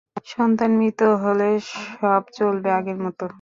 [0.27, 1.49] সন্তান মৃত হলে
[1.89, 3.25] সব চলবে আগের মতো।